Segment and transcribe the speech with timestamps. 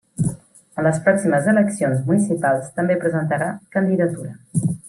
[0.27, 4.35] En les pròximes eleccions municipals, també presentarà candidatura.